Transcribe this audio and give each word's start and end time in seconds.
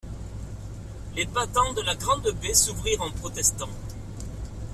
Les 1.15 1.25
battants 1.25 1.73
de 1.73 1.81
la 1.81 1.93
grande 1.93 2.27
baie 2.41 2.55
s’ouvrirent 2.55 3.03
en 3.03 3.11
protestant. 3.11 3.69